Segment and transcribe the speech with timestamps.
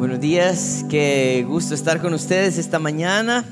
[0.00, 3.44] Buenos días, qué gusto estar con ustedes esta mañana.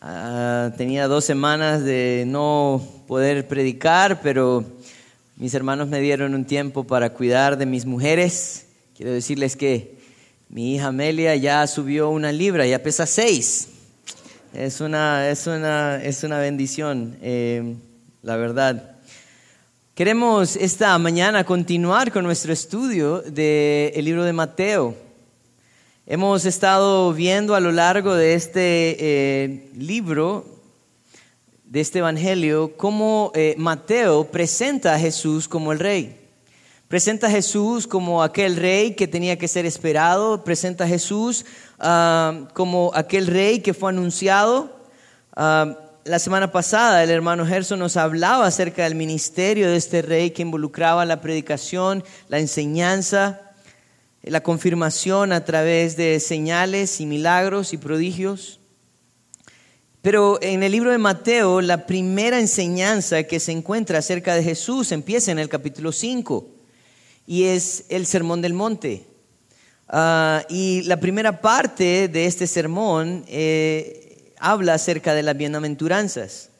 [0.00, 4.64] Ah, tenía dos semanas de no poder predicar, pero
[5.36, 8.66] mis hermanos me dieron un tiempo para cuidar de mis mujeres.
[8.96, 9.98] Quiero decirles que
[10.48, 13.68] mi hija Amelia ya subió una libra, ya pesa seis.
[14.52, 17.76] Es una, es una, es una bendición, eh,
[18.24, 18.96] la verdad.
[19.94, 25.09] Queremos esta mañana continuar con nuestro estudio del libro de Mateo.
[26.12, 30.44] Hemos estado viendo a lo largo de este eh, libro,
[31.62, 36.18] de este Evangelio, cómo eh, Mateo presenta a Jesús como el rey.
[36.88, 41.46] Presenta a Jesús como aquel rey que tenía que ser esperado, presenta a Jesús
[41.78, 44.80] ah, como aquel rey que fue anunciado.
[45.36, 50.32] Ah, la semana pasada el hermano Gerson nos hablaba acerca del ministerio de este rey
[50.32, 53.49] que involucraba la predicación, la enseñanza,
[54.22, 58.60] la confirmación a través de señales y milagros y prodigios.
[60.02, 64.92] Pero en el libro de Mateo, la primera enseñanza que se encuentra acerca de Jesús
[64.92, 66.46] empieza en el capítulo 5
[67.26, 69.04] y es el Sermón del Monte.
[69.88, 76.50] Ah, y la primera parte de este sermón eh, habla acerca de las bienaventuranzas.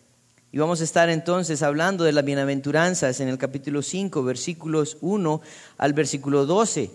[0.53, 5.41] Y vamos a estar entonces hablando de las bienaventuranzas en el capítulo 5, versículos 1
[5.79, 6.91] al versículo 12.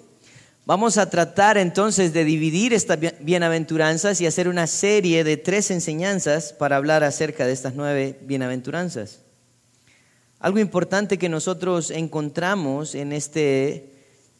[0.67, 6.53] Vamos a tratar entonces de dividir estas bienaventuranzas y hacer una serie de tres enseñanzas
[6.53, 9.19] para hablar acerca de estas nueve bienaventuranzas.
[10.39, 13.91] Algo importante que nosotros encontramos en este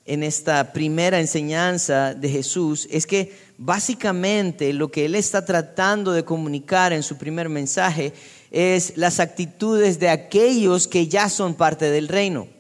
[0.06, 6.26] en esta primera enseñanza de Jesús es que básicamente lo que él está tratando de
[6.26, 8.14] comunicar en su primer mensaje
[8.50, 12.55] es las actitudes de aquellos que ya son parte del reino.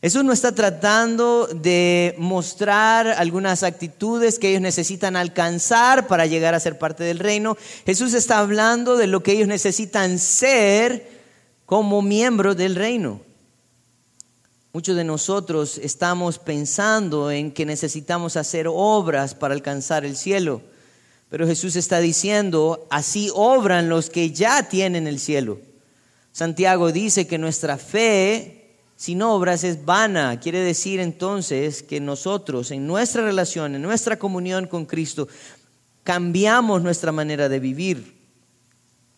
[0.00, 6.60] Jesús no está tratando de mostrar algunas actitudes que ellos necesitan alcanzar para llegar a
[6.60, 7.56] ser parte del reino.
[7.84, 11.10] Jesús está hablando de lo que ellos necesitan ser
[11.66, 13.22] como miembros del reino.
[14.72, 20.62] Muchos de nosotros estamos pensando en que necesitamos hacer obras para alcanzar el cielo,
[21.28, 25.58] pero Jesús está diciendo, así obran los que ya tienen el cielo.
[26.30, 28.57] Santiago dice que nuestra fe
[28.98, 30.40] sin obras es vana.
[30.40, 35.28] Quiere decir entonces que nosotros en nuestra relación, en nuestra comunión con Cristo,
[36.02, 38.18] cambiamos nuestra manera de vivir.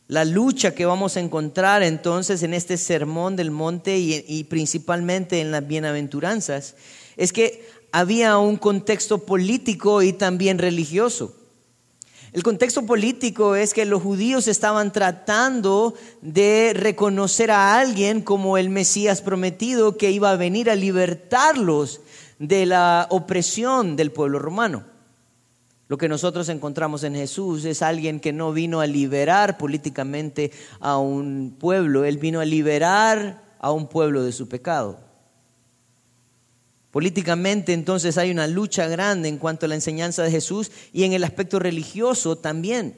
[0.06, 5.50] La lucha que vamos a encontrar entonces en este sermón del monte y, principalmente en
[5.50, 6.74] las bienaventuranzas
[7.16, 11.34] es que había un contexto político y también religioso.
[12.32, 18.70] El contexto político es que los judíos estaban tratando de reconocer a alguien como el
[18.70, 22.00] Mesías prometido que iba a venir a libertarlos
[22.38, 24.84] de la opresión del pueblo romano.
[25.88, 30.98] Lo que nosotros encontramos en Jesús es alguien que no vino a liberar políticamente a
[30.98, 35.09] un pueblo, Él vino a liberar a un pueblo de su pecado.
[36.90, 41.12] Políticamente entonces hay una lucha grande en cuanto a la enseñanza de Jesús y en
[41.12, 42.96] el aspecto religioso también.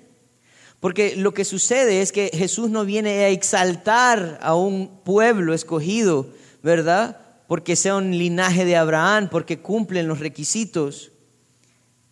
[0.80, 6.26] Porque lo que sucede es que Jesús no viene a exaltar a un pueblo escogido,
[6.62, 7.19] ¿verdad?
[7.47, 11.12] Porque sea un linaje de Abraham, porque cumplen los requisitos.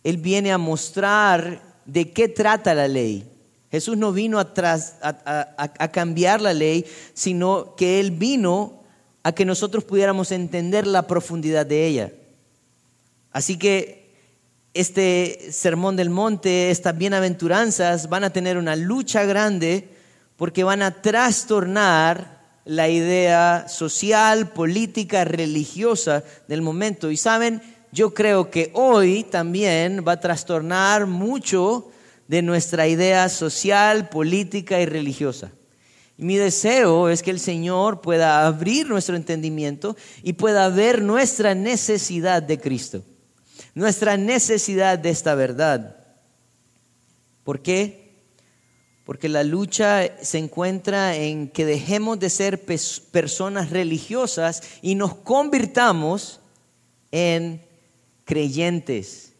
[0.03, 3.27] Él viene a mostrar de qué trata la ley.
[3.71, 8.80] Jesús no vino a, cambiar la ley, sino que Él vino
[9.23, 12.11] a que nosotros pudiéramos entender la profundidad de ella.
[13.31, 14.01] Así que
[14.73, 19.89] este sermón del monte, estas bienaventuranzas van a tener una lucha grande
[20.37, 27.11] porque van a trastornar la idea social, política, religiosa del momento.
[27.11, 27.61] Y saben,
[27.91, 31.91] yo creo que hoy también va a trastornar mucho
[32.27, 35.51] de nuestra idea social, política y religiosa.
[36.17, 41.55] Y mi deseo es que el Señor pueda abrir nuestro entendimiento y pueda ver nuestra
[41.55, 43.03] necesidad de Cristo,
[43.73, 45.97] nuestra necesidad de esta verdad.
[47.43, 48.01] ¿Por qué?
[49.03, 56.39] Porque la lucha se encuentra en que dejemos de ser personas religiosas y nos convirtamos
[57.11, 57.61] en
[58.25, 59.33] creyentes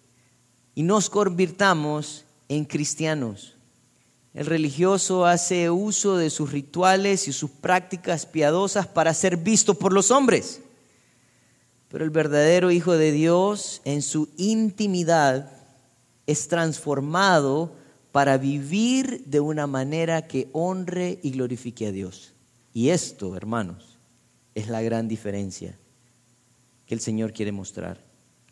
[0.76, 3.56] y nos convirtamos en cristianos.
[4.34, 9.92] El religioso hace uso de sus rituales y sus prácticas piadosas para ser visto por
[9.92, 10.62] los hombres.
[11.90, 15.52] Pero el verdadero Hijo de Dios en su intimidad
[16.28, 17.76] es transformado
[18.14, 22.34] para vivir de una manera que honre y glorifique a Dios.
[22.74, 24.00] Y esto, hermanos,
[24.56, 25.78] es la gran diferencia
[26.86, 28.00] que el Señor quiere mostrar.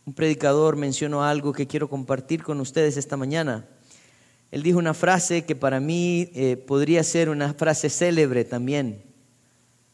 [0.06, 3.68] un predicador mencionó algo que quiero compartir con ustedes esta mañana.
[4.52, 9.04] Él dijo una frase que para mí eh, podría ser una frase célebre también.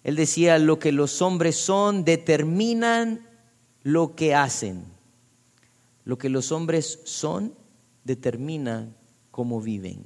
[0.04, 3.28] Él decía, lo que los hombres son determinan
[3.84, 4.86] lo que hacen.
[6.06, 7.54] Lo que los hombres son
[8.04, 8.96] determina
[9.31, 10.06] cómo viven.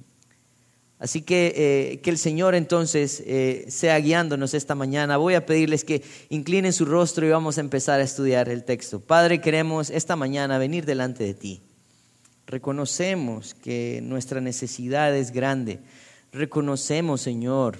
[0.97, 5.17] Así que eh, que el Señor entonces eh, sea guiándonos esta mañana.
[5.17, 8.99] Voy a pedirles que inclinen su rostro y vamos a empezar a estudiar el texto.
[8.99, 11.61] Padre, queremos esta mañana venir delante de ti.
[12.49, 15.81] Reconocemos que nuestra necesidad es grande.
[16.31, 17.79] Reconocemos, Señor,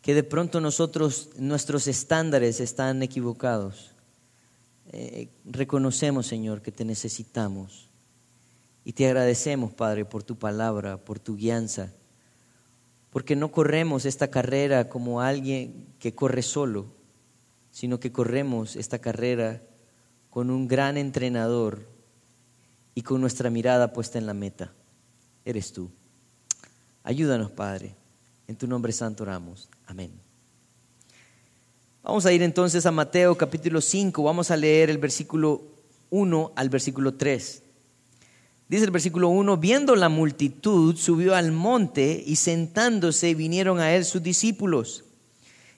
[0.00, 3.90] que de pronto nosotros, nuestros estándares están equivocados.
[4.92, 7.90] Eh, reconocemos, Señor, que te necesitamos.
[8.82, 11.92] Y te agradecemos, Padre, por tu palabra, por tu guianza,
[13.10, 16.86] porque no corremos esta carrera como alguien que corre solo,
[17.70, 19.60] sino que corremos esta carrera
[20.34, 21.86] con un gran entrenador
[22.92, 24.72] y con nuestra mirada puesta en la meta.
[25.44, 25.92] Eres tú.
[27.04, 27.94] Ayúdanos, Padre.
[28.48, 29.68] En tu nombre santo oramos.
[29.86, 30.10] Amén.
[32.02, 34.24] Vamos a ir entonces a Mateo capítulo 5.
[34.24, 35.62] Vamos a leer el versículo
[36.10, 37.62] 1 al versículo 3.
[38.68, 44.04] Dice el versículo 1, viendo la multitud, subió al monte y sentándose vinieron a él
[44.04, 45.03] sus discípulos.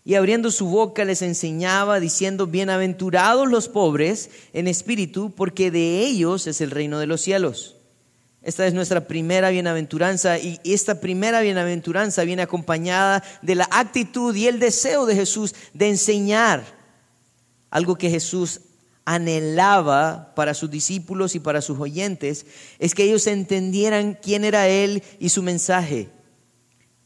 [0.06, 6.46] Y abriendo su boca les enseñaba, diciendo, bienaventurados los pobres en espíritu, porque de ellos
[6.46, 7.74] es el reino de los cielos.
[8.40, 14.46] Esta es nuestra primera bienaventuranza y esta primera bienaventuranza viene acompañada de la actitud y
[14.46, 16.62] el deseo de Jesús de enseñar
[17.68, 18.60] algo que Jesús
[19.04, 22.46] anhelaba para sus discípulos y para sus oyentes
[22.78, 26.10] es que ellos entendieran quién era Él y su mensaje.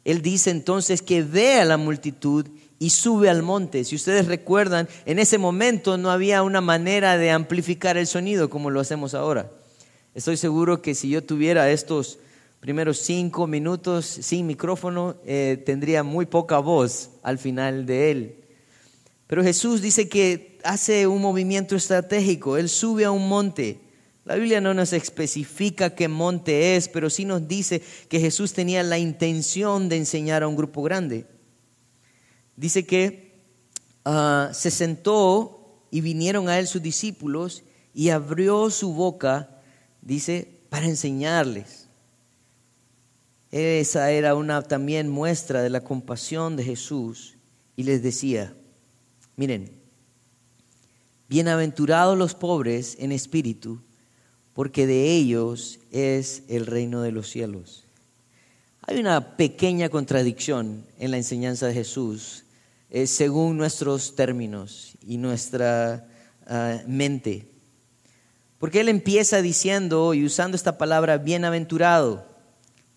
[0.04, 2.46] Él dice entonces que ve a la multitud
[2.80, 3.84] y sube al monte.
[3.84, 8.70] Si ustedes recuerdan, en ese momento no había una manera de amplificar el sonido como
[8.70, 9.52] lo hacemos ahora.
[10.14, 12.18] Estoy seguro que si yo tuviera estos
[12.58, 18.44] primeros cinco minutos sin micrófono, eh, tendría muy poca voz al final de él.
[19.26, 23.78] Pero Jesús dice que hace un movimiento estratégico, Él sube a un monte.
[24.24, 28.82] La Biblia no nos especifica qué monte es, pero sí nos dice que Jesús tenía
[28.82, 31.26] la intención de enseñar a un grupo grande.
[32.60, 33.32] Dice que
[34.04, 37.62] ah, se sentó y vinieron a Él sus discípulos
[37.94, 39.48] y abrió su boca,
[40.02, 41.86] dice, para enseñarles.
[43.50, 47.38] Esa era una también muestra de la compasión de Jesús
[47.76, 48.54] y les decía,
[49.36, 49.70] Miren,
[51.30, 53.80] bienaventurados los pobres en espíritu,
[54.52, 57.86] porque de ellos es el reino de los cielos.
[58.82, 62.44] Hay una pequeña contradicción en la enseñanza de Jesús,
[62.90, 66.08] eh, según nuestros términos y nuestra
[66.46, 67.48] ah, mente.
[68.58, 72.26] Porque Él empieza diciendo y usando esta palabra bienaventurado.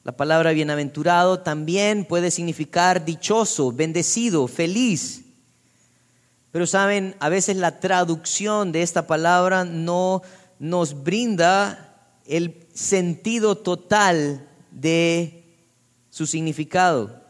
[0.03, 5.23] La palabra bienaventurado también puede significar dichoso, bendecido, feliz.
[6.51, 10.21] Pero saben, a veces la traducción de esta palabra no
[10.59, 15.45] nos brinda el sentido total de
[16.09, 17.22] su significado.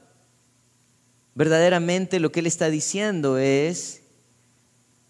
[1.36, 4.02] Verdaderamente lo que él está diciendo es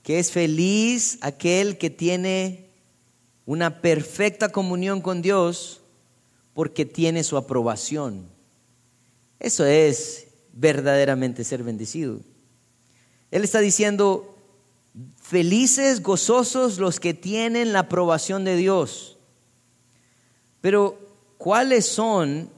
[0.03, 2.69] que es feliz aquel que tiene
[3.45, 5.81] una perfecta comunión con Dios
[6.53, 8.27] porque tiene su aprobación.
[9.39, 12.19] Eso es verdaderamente ser bendecido.
[13.31, 14.37] Él está diciendo,
[15.21, 19.17] felices, gozosos los que tienen la aprobación de Dios.
[20.61, 20.97] Pero,
[21.37, 22.49] ¿cuáles son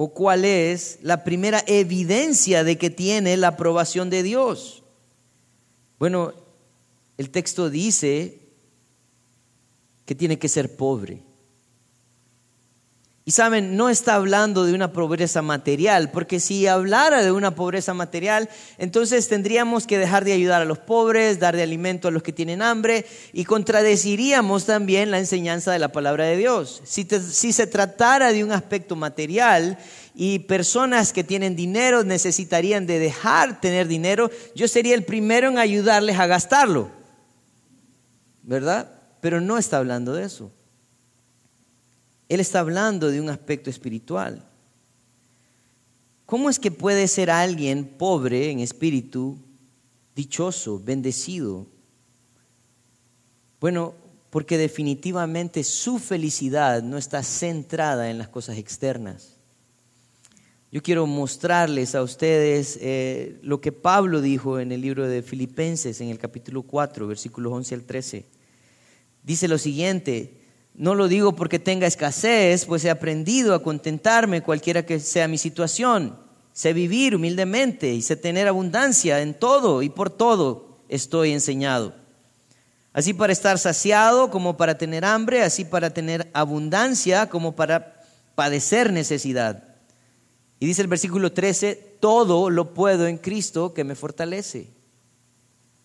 [0.00, 4.84] o cuál es la primera evidencia de que tiene la aprobación de Dios?
[5.98, 6.32] Bueno,
[7.16, 8.38] el texto dice
[10.06, 11.20] que tiene que ser pobre.
[13.28, 17.92] Y saben, no está hablando de una pobreza material, porque si hablara de una pobreza
[17.92, 22.22] material, entonces tendríamos que dejar de ayudar a los pobres, dar de alimento a los
[22.22, 23.04] que tienen hambre,
[23.34, 26.80] y contradeciríamos también la enseñanza de la palabra de Dios.
[26.86, 29.76] Si, si se tratara de un aspecto material
[30.14, 35.58] y personas que tienen dinero necesitarían de dejar tener dinero, yo sería el primero en
[35.58, 36.88] ayudarles a gastarlo,
[38.42, 38.90] ¿verdad?
[39.20, 40.50] Pero no está hablando de eso.
[42.28, 44.44] Él está hablando de un aspecto espiritual.
[46.26, 49.38] ¿Cómo es que puede ser alguien pobre en espíritu,
[50.14, 51.66] dichoso, bendecido?
[53.60, 53.94] Bueno,
[54.30, 59.38] porque definitivamente su felicidad no está centrada en las cosas externas.
[60.70, 66.02] Yo quiero mostrarles a ustedes eh, lo que Pablo dijo en el libro de Filipenses,
[66.02, 68.26] en el capítulo 4, versículos 11 al 13.
[69.22, 70.37] Dice lo siguiente,
[70.78, 75.36] no lo digo porque tenga escasez, pues he aprendido a contentarme cualquiera que sea mi
[75.36, 76.16] situación.
[76.52, 81.94] Sé vivir humildemente y sé tener abundancia en todo y por todo estoy enseñado.
[82.92, 88.00] Así para estar saciado como para tener hambre, así para tener abundancia como para
[88.36, 89.64] padecer necesidad.
[90.60, 94.68] Y dice el versículo 13, todo lo puedo en Cristo que me fortalece.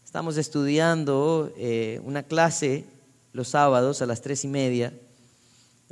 [0.05, 2.85] Estamos estudiando eh, una clase
[3.33, 4.93] los sábados a las tres y media,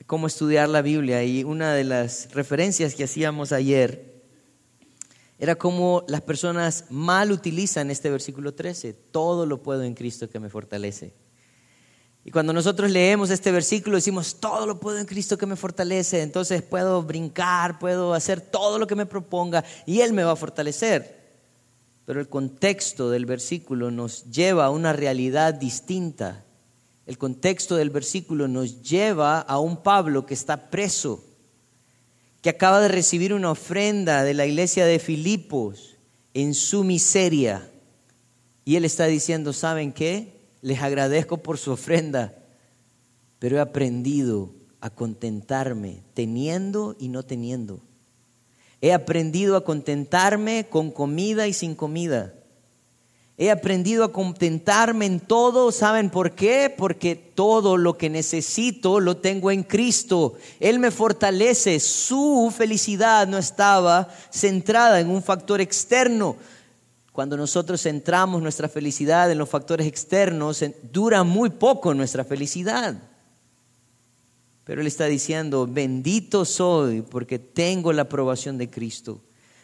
[0.05, 1.23] cómo estudiar la Biblia.
[1.23, 4.21] Y una de las referencias que hacíamos ayer
[5.37, 8.93] era cómo las personas mal utilizan este versículo 13.
[8.93, 11.13] Todo lo puedo en Cristo que me fortalece.
[12.23, 16.21] Y cuando nosotros leemos este versículo decimos, todo lo puedo en Cristo que me fortalece,
[16.21, 20.35] entonces puedo brincar, puedo hacer todo lo que me proponga y Él me va a
[20.35, 21.19] fortalecer.
[22.05, 26.45] Pero el contexto del versículo nos lleva a una realidad distinta.
[27.11, 31.21] El contexto del versículo nos lleva a un Pablo que está preso,
[32.41, 35.97] que acaba de recibir una ofrenda de la iglesia de Filipos
[36.33, 37.69] en su miseria.
[38.63, 40.39] Y él está diciendo, ¿saben qué?
[40.61, 42.33] les agradezco por su ofrenda,
[43.39, 47.81] pero he aprendido a contentarme teniendo y no teniendo.
[48.79, 52.35] He aprendido a contentarme con comida y sin comida.
[53.41, 55.71] He aprendido a contentarme en todo.
[55.71, 56.71] ¿Saben por qué?
[56.77, 60.35] Porque todo lo que necesito lo tengo en Cristo.
[60.59, 61.79] Él me fortalece.
[61.79, 66.35] Su felicidad no estaba centrada en un factor externo.
[67.13, 72.95] Cuando nosotros centramos nuestra felicidad en los factores externos, dura muy poco nuestra felicidad.
[74.65, 79.19] Pero Él está diciendo, bendito soy porque tengo la aprobación de Cristo.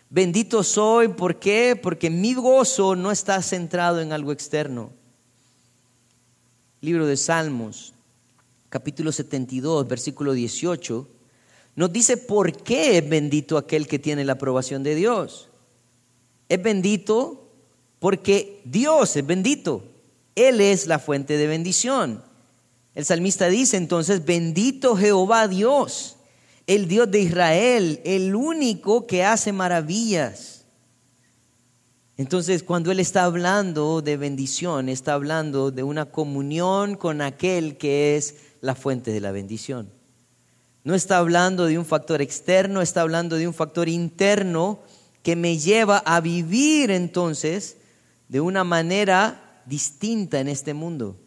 [0.09, 1.75] Bendito soy, ¿por qué?
[1.75, 4.91] Porque mi gozo no está centrado en algo externo.
[6.79, 7.93] Libro de Salmos,
[8.69, 11.07] capítulo 72, versículo 18,
[11.75, 15.49] nos dice por qué es bendito aquel que tiene la aprobación de Dios.
[16.49, 17.49] Es bendito
[17.99, 19.83] porque Dios es bendito.
[20.35, 22.23] Él es la fuente de bendición.
[22.95, 26.16] El salmista dice entonces, bendito Jehová Dios,
[26.67, 30.65] el Dios de Israel, el único que hace maravillas.
[32.17, 38.17] Entonces, cuando Él está hablando de bendición, está hablando de una comunión con aquel que
[38.17, 39.89] es la fuente de la bendición.
[40.83, 44.79] No está hablando de un factor externo, está hablando de un factor interno
[45.23, 47.77] que me lleva a vivir entonces
[48.27, 51.17] de una manera distinta en este mundo.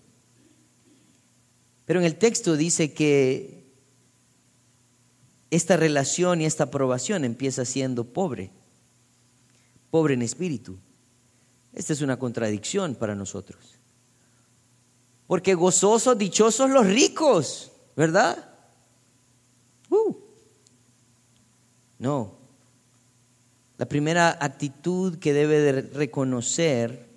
[1.87, 3.60] Pero en el texto dice que
[5.51, 8.51] esta relación y esta aprobación empieza siendo pobre,
[9.91, 10.79] pobre en espíritu.
[11.73, 13.59] Esta es una contradicción para nosotros.
[15.27, 18.53] Porque gozosos, dichosos los ricos, ¿verdad?
[19.89, 20.15] Uh.
[21.99, 22.41] No,
[23.81, 27.09] la primera actitud que debe de reconocer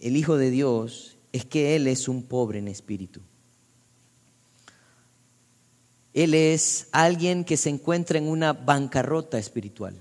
[0.00, 3.20] el Hijo de Dios es que Él es un pobre en espíritu.
[6.12, 9.94] Él es alguien que se encuentra en una bancarrota espiritual.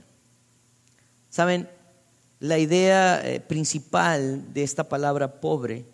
[1.30, 1.70] Saben,
[2.40, 5.86] la idea eh, principal de esta palabra pobre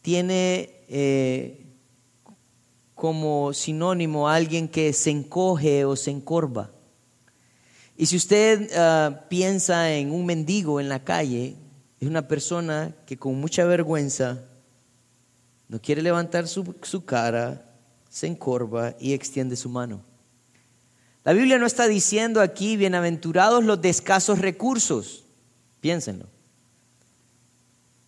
[0.00, 1.66] tiene eh,
[2.94, 6.70] como sinónimo a alguien que se encoge o se encorva.
[7.96, 11.56] Y si usted ah, piensa en un mendigo en la calle,
[12.00, 14.40] es una persona que con mucha vergüenza
[15.68, 17.71] no quiere levantar su, su cara,
[18.12, 20.02] se encorva y extiende su mano.
[21.24, 25.24] La Biblia no está diciendo aquí, bienaventurados los de escasos recursos.
[25.80, 26.26] Piénsenlo.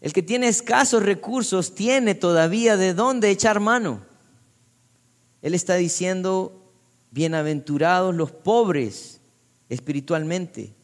[0.02, 4.02] El que tiene escasos recursos tiene todavía de dónde echar mano.
[5.40, 6.70] Él está diciendo,
[7.10, 9.22] bienaventurados los pobres
[9.70, 10.74] espiritualmente.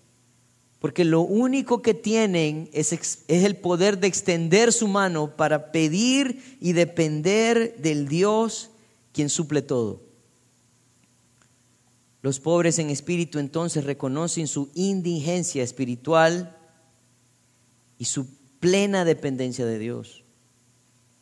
[0.78, 6.56] Porque lo único que tienen es, es, el poder de extender su mano para pedir
[6.58, 8.70] y depender del Dios
[9.12, 10.02] quien suple todo.
[12.22, 16.56] Los pobres en espíritu entonces reconocen su indigencia espiritual
[17.98, 18.26] y su
[18.60, 20.24] plena dependencia de Dios.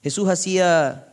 [0.03, 1.05] Jesús hacía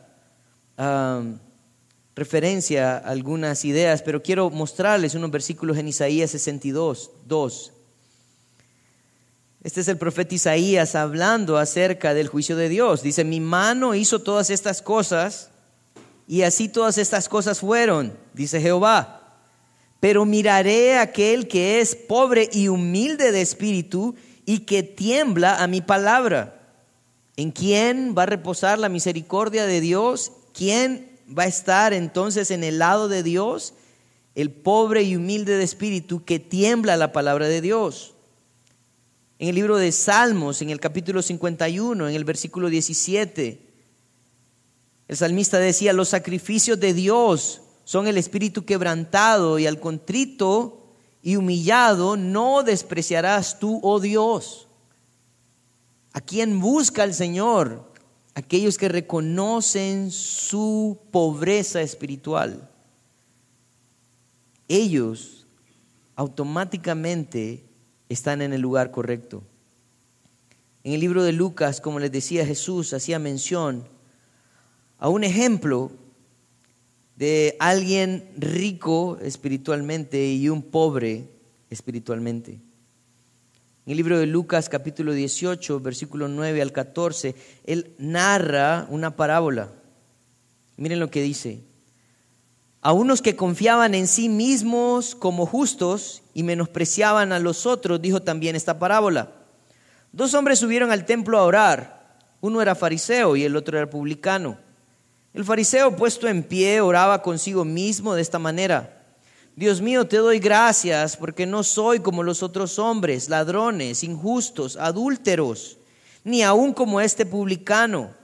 [2.14, 7.72] referencia a algunas ideas, pero quiero mostrarles unos versículos en Isaías 62, 2.
[9.62, 13.02] Este es el profeta Isaías hablando acerca del juicio de Dios.
[13.02, 15.50] Dice, mi mano hizo todas estas cosas
[16.26, 19.12] y así todas estas cosas fueron, dice Jehová.
[19.98, 24.14] pero miraré a aquel que es pobre y humilde de espíritu
[24.44, 26.74] y que tiembla a mi palabra.
[27.36, 30.32] ¿En quién va a reposar la misericordia de Dios?
[30.52, 33.74] ¿Quién va a estar entonces en el lado de Dios?
[34.34, 38.14] El pobre y humilde de espíritu que tiembla a la palabra de Dios.
[39.38, 43.65] En el libro de Salmos, en el capítulo 51, en el versículo 17,
[45.08, 50.82] el salmista decía, los sacrificios de Dios son el espíritu quebrantado y al contrito
[51.22, 54.66] y humillado no despreciarás tú, oh Dios.
[56.12, 57.92] ¿A quién busca el Señor?
[58.34, 62.68] Aquellos que reconocen su pobreza espiritual.
[64.68, 65.46] Ellos
[66.16, 67.64] automáticamente
[68.08, 69.42] están en el lugar correcto.
[70.82, 73.86] En el libro de Lucas, como les decía Jesús, hacía mención
[74.98, 75.90] a un ejemplo
[77.16, 81.28] de alguien rico espiritualmente y un pobre
[81.70, 82.52] espiritualmente.
[83.86, 87.34] En el libro de Lucas capítulo 18, versículo 9 al 14,
[87.64, 89.70] él narra una parábola.
[90.76, 91.60] Miren lo que dice.
[92.80, 98.22] A unos que confiaban en sí mismos como justos y menospreciaban a los otros, dijo
[98.22, 99.32] también esta parábola.
[100.12, 102.16] Dos hombres subieron al templo a orar.
[102.40, 104.58] Uno era fariseo y el otro era publicano.
[105.36, 109.04] El fariseo puesto en pie oraba consigo mismo de esta manera.
[109.54, 115.76] Dios mío, te doy gracias porque no soy como los otros hombres, ladrones, injustos, adúlteros,
[116.24, 118.14] ni aun como este publicano.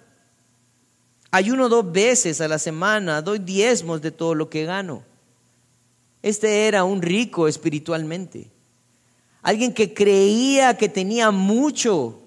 [1.30, 5.02] Ayuno dos veces a la semana, doy diezmos de todo lo que gano.
[6.22, 8.50] Este era un rico espiritualmente.
[9.42, 12.22] Alguien que creía que tenía mucho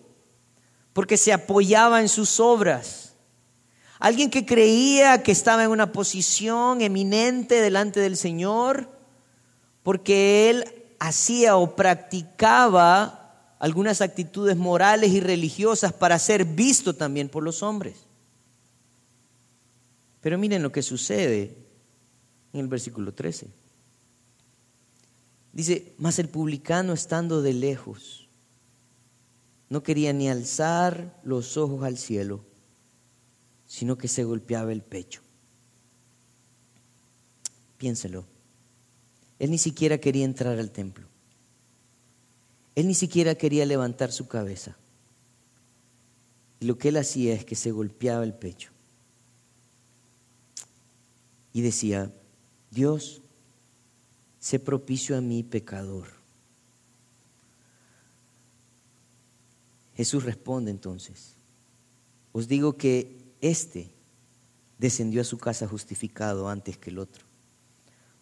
[0.93, 3.04] porque se apoyaba en sus obras
[4.05, 8.87] Alguien que creía que estaba en una posición eminente delante del Señor
[9.81, 10.63] porque él
[10.99, 17.95] hacía o practicaba algunas actitudes morales y religiosas para ser visto también por los hombres.
[20.21, 21.55] Pero miren lo que sucede
[22.53, 23.47] en el versículo 13.
[25.51, 28.29] Dice, mas el publicano estando de lejos,
[29.67, 32.41] no quería ni alzar los ojos al cielo
[33.67, 35.21] sino que se golpeaba el pecho.
[37.77, 38.25] Piénselo.
[39.39, 41.07] Él ni siquiera quería entrar al templo.
[42.75, 44.77] Él ni siquiera quería levantar su cabeza.
[46.59, 48.71] Y lo que él hacía es que se golpeaba el pecho.
[51.53, 52.11] Y decía,
[52.71, 53.21] Dios,
[54.39, 56.07] sé propicio a mi pecador.
[59.95, 61.35] Jesús responde entonces,
[62.33, 63.91] os digo que este
[64.77, 67.25] descendió a su casa justificado antes que el otro.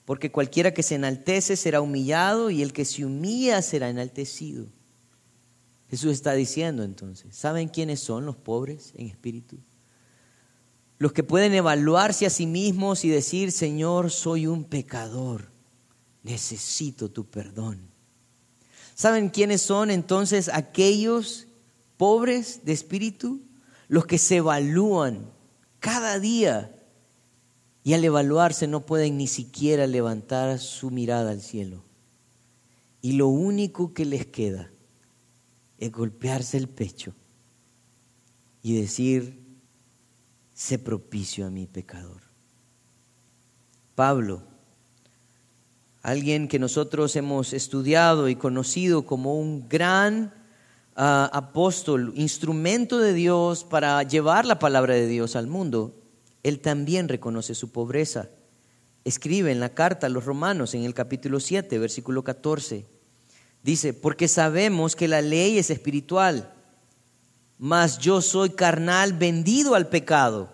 [0.06, 4.68] Porque cualquiera que se enaltece será humillado y el que se humilla será enaltecido.
[5.90, 9.58] Jesús está diciendo entonces, ¿saben quiénes son los pobres en espíritu?
[10.98, 15.52] Los que pueden evaluarse a sí mismos y decir, Señor, soy un pecador,
[16.24, 17.80] necesito tu perdón.
[18.96, 21.48] ¿Saben quiénes son entonces aquellos
[21.98, 23.42] pobres de espíritu?
[23.88, 25.32] Los que se evalúan
[25.80, 26.74] cada día
[27.84, 31.84] y al evaluarse no pueden ni siquiera levantar su mirada al cielo.
[33.02, 34.72] Y lo único que les queda
[35.78, 37.14] es golpearse el pecho
[38.62, 39.44] y decir,
[40.54, 42.22] sé propicio a mi pecador.
[43.96, 44.44] Pablo,
[46.02, 50.34] alguien que nosotros hemos estudiado y conocido como un gran
[50.96, 55.96] apóstol, instrumento de Dios para llevar la palabra de Dios al mundo,
[56.44, 58.30] él también reconoce su pobreza.
[59.06, 62.86] Escribe en la carta a los romanos en el capítulo 7, versículo 14.
[63.64, 66.54] Dice, porque sabemos que la ley es espiritual,
[67.58, 70.50] mas yo soy carnal vendido al pecado.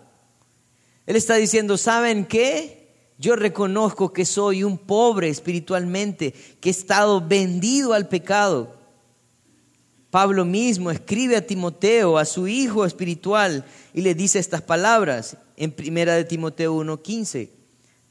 [1.06, 2.80] Él está diciendo, ¿saben qué?
[3.18, 8.79] Yo reconozco que soy un pobre espiritualmente, que he estado vendido al pecado.
[10.12, 15.72] Pablo mismo escribe a Timoteo, a su hijo espiritual, y le dice estas palabras en
[15.72, 17.52] primera de Timoteo 1:15.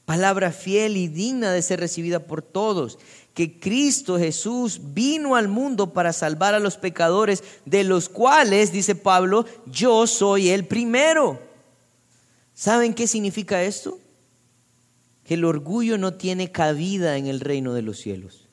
[0.05, 2.97] Palabra fiel y digna de ser recibida por todos,
[3.33, 8.95] que Cristo Jesús vino al mundo para salvar a los pecadores, de los cuales, dice
[8.95, 11.39] Pablo, yo soy el primero.
[12.53, 13.99] ¿Saben qué significa esto?
[15.25, 18.48] Que el orgullo no tiene cabida en el reino de los cielos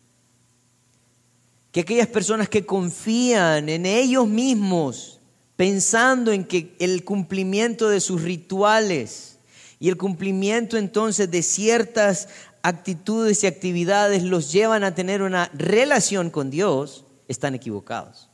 [1.76, 5.20] que aquellas personas que confían en ellos mismos,
[5.56, 9.36] pensando en que el cumplimiento de sus rituales
[9.78, 12.30] y el cumplimiento entonces de ciertas
[12.62, 18.30] actitudes y actividades los llevan a tener una relación con Dios, están equivocados.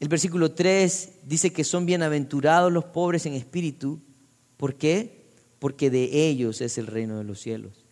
[0.00, 4.02] El versículo 3 dice que son bienaventurados los pobres en espíritu.
[4.58, 5.24] ¿Por qué?
[5.58, 7.83] Porque de ellos es el reino de los cielos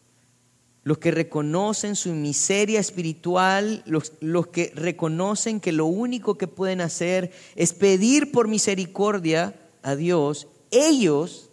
[0.84, 6.80] los que reconocen su miseria espiritual, los, los, que reconocen que lo único que pueden
[6.80, 11.50] hacer es pedir por misericordia a Dios, ellos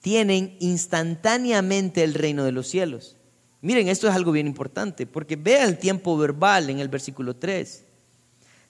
[0.00, 3.16] tienen instantáneamente el reino de los cielos.
[3.60, 7.84] Miren, esto es algo bien importante, porque vea el tiempo verbal en el versículo 3.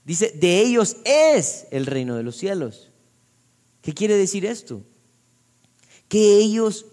[0.05, 2.91] Dice, de ellos es el reino de los cielos.
[3.83, 4.83] ¿Qué quiere decir esto?
[6.09, 6.87] Que ellos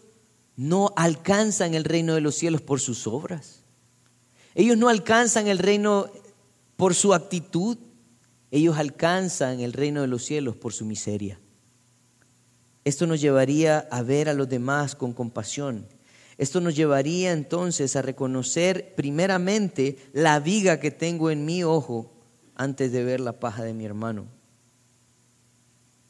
[0.58, 3.62] no alcanzan el reino de los cielos por sus obras.
[4.56, 6.10] Ellos no alcanzan el reino
[6.76, 7.78] por su actitud.
[8.50, 11.39] Ellos alcanzan el reino de los cielos por su miseria.
[12.84, 15.86] Esto nos llevaría a ver a los demás con compasión.
[16.39, 22.12] Esto nos llevaría entonces a reconocer primeramente la viga que tengo en mi ojo
[22.56, 24.26] antes de ver la paja de mi hermano.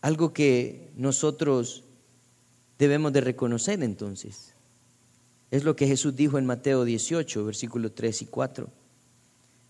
[0.01, 1.83] Algo que nosotros
[2.77, 4.53] debemos de reconocer entonces.
[5.49, 8.69] Es lo que Jesús dijo en Mateo 18, versículos 3 y 4.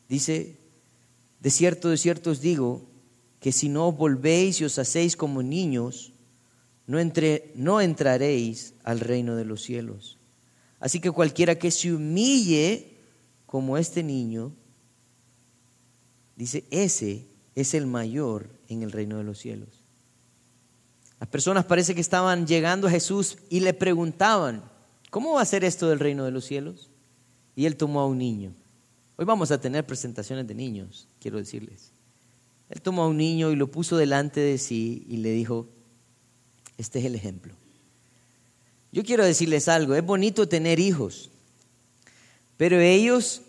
[0.09, 0.57] Dice,
[1.39, 2.87] de cierto, de cierto os digo,
[3.39, 6.13] que si no volvéis y os hacéis como niños,
[6.87, 10.17] no, entre, no entraréis al reino de los cielos.
[10.79, 12.93] Así que cualquiera que se humille
[13.45, 14.51] como este niño,
[16.35, 19.76] dice, ese es el mayor en el reino de los cielos.
[21.19, 24.63] Las personas parece que estaban llegando a Jesús y le preguntaban,
[25.09, 26.89] ¿cómo va a ser esto del reino de los cielos?
[27.55, 28.53] Y él tomó a un niño.
[29.15, 31.91] Hoy vamos a tener presentaciones de niños, quiero decirles.
[32.69, 35.67] Él tomó a un niño y lo puso delante de sí y le dijo,
[36.77, 37.55] este es el ejemplo.
[38.91, 41.31] Yo quiero decirles algo, es bonito tener hijos,
[42.57, 43.41] pero ellos,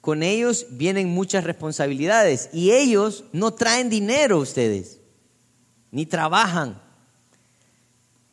[0.00, 5.00] con ellos vienen muchas responsabilidades y ellos no traen dinero ustedes,
[5.90, 6.80] ni trabajan.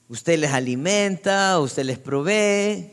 [0.09, 2.91] Usted les alimenta, usted les provee.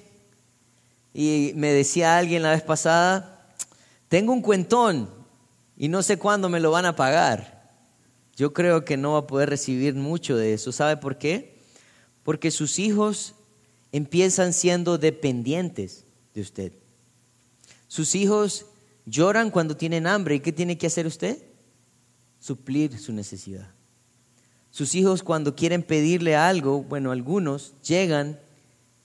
[1.12, 3.54] Y me decía alguien la vez pasada,
[4.08, 5.08] tengo un cuentón
[5.76, 7.72] y no sé cuándo me lo van a pagar.
[8.36, 10.72] Yo creo que no va a poder recibir mucho de eso.
[10.72, 11.56] ¿Sabe por qué?
[12.24, 13.34] Porque sus hijos
[13.92, 16.72] empiezan siendo dependientes de usted.
[17.86, 18.66] Sus hijos
[19.06, 20.34] lloran cuando tienen hambre.
[20.36, 21.38] ¿Y qué tiene que hacer usted?
[22.40, 23.68] Suplir su necesidad.
[24.74, 28.40] Sus hijos cuando quieren pedirle algo, bueno, algunos llegan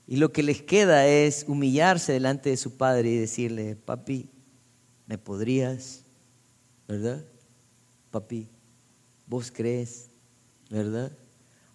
[0.07, 4.31] y lo que les queda es humillarse delante de su padre y decirle, papi,
[5.05, 6.01] ¿me podrías?
[6.87, 7.23] ¿Verdad?
[8.09, 8.47] Papi,
[9.27, 10.09] ¿vos crees?
[10.71, 11.11] ¿Verdad?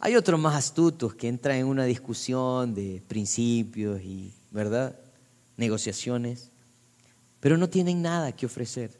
[0.01, 4.99] Hay otros más astutos que entran en una discusión de principios y, ¿verdad?
[5.57, 6.51] Negociaciones,
[7.39, 8.91] pero no tienen nada que ofrecer.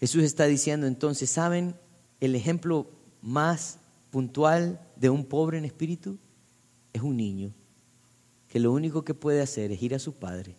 [0.00, 1.76] Jesús está diciendo entonces, ¿saben
[2.18, 3.78] el ejemplo más
[4.10, 6.18] puntual de un pobre en espíritu
[6.92, 7.52] es un niño
[8.48, 10.56] que lo único que puede hacer es ir a su padre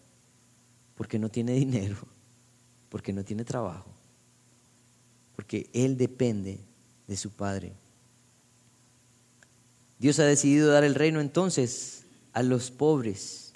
[0.95, 1.97] porque no tiene dinero,
[2.89, 3.89] porque no tiene trabajo,
[5.35, 6.59] porque él depende
[7.07, 7.73] de su padre.
[9.97, 13.53] Dios ha decidido dar el reino entonces a los pobres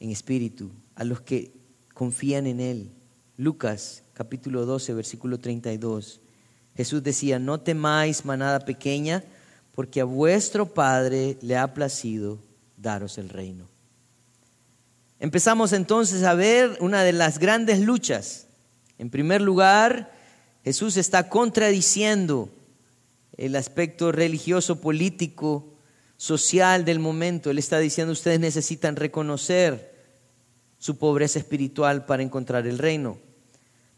[0.00, 1.52] en espíritu, a los que
[1.92, 2.90] confían en Él.
[3.36, 6.20] Lucas capítulo 12, versículo 32.
[6.76, 9.24] Jesús decía, no temáis manada pequeña,
[9.74, 12.38] porque a vuestro Padre le ha placido
[12.76, 13.68] daros el reino.
[15.18, 18.46] Empezamos entonces a ver una de las grandes luchas.
[18.98, 20.12] En primer lugar,
[20.64, 22.48] Jesús está contradiciendo
[23.36, 25.74] el aspecto religioso, político,
[26.16, 27.50] social del momento.
[27.50, 29.94] Él está diciendo, ustedes necesitan reconocer
[30.78, 33.18] su pobreza espiritual para encontrar el reino.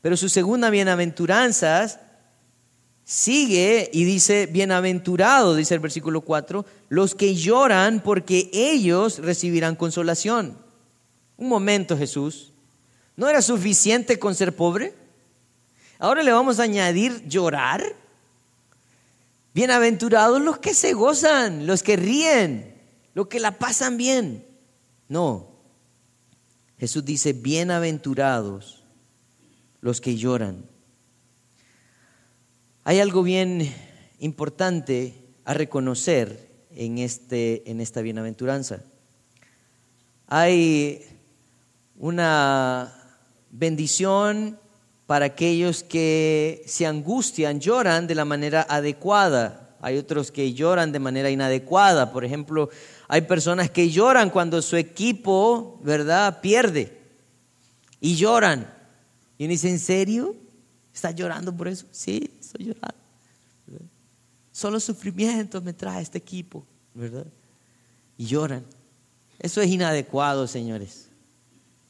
[0.01, 2.01] Pero su segunda bienaventuranza
[3.05, 10.57] sigue y dice, bienaventurado, dice el versículo 4, los que lloran porque ellos recibirán consolación.
[11.37, 12.53] Un momento, Jesús,
[13.17, 14.95] ¿no era suficiente con ser pobre?
[15.99, 17.85] Ahora le vamos a añadir llorar.
[19.55, 22.75] Bienaventurados los que se gozan, los que ríen,
[23.15, 24.47] los que la pasan bien.
[25.09, 25.49] No.
[26.79, 28.83] Jesús dice, bienaventurados
[29.81, 30.72] los que lloran.
[32.85, 33.73] Hay algo bien
[34.19, 35.15] importante
[35.45, 38.83] a reconocer en, este, en esta bienaventuranza.
[40.27, 41.05] Hay
[41.97, 42.93] una
[43.53, 44.59] bendición
[45.07, 49.77] para aquellos que se angustian, lloran de la manera adecuada.
[49.81, 52.11] Hay otros que lloran de manera inadecuada.
[52.11, 52.69] Por ejemplo,
[53.07, 56.99] Hay personas que lloran cuando su equipo, ¿verdad?, pierde.
[58.01, 58.75] Y lloran.
[59.39, 60.35] Y uno dice, ¿en serio?
[60.93, 61.87] ¿Estás llorando por eso?
[61.93, 63.03] Sí, estoy llorando.
[64.53, 67.27] Solo sufrimiento me trae este equipo, ¿verdad?
[68.19, 68.65] Y lloran.
[69.39, 71.09] Eso es inadecuado, señores.